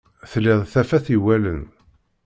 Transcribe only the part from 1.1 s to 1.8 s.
i wallen.